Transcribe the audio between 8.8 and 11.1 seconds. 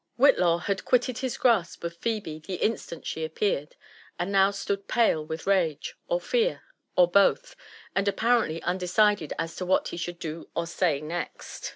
cided as to what he should do or say